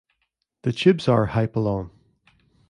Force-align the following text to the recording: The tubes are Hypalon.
The 0.63 0.71
tubes 0.71 1.07
are 1.07 1.27
Hypalon. 1.27 1.91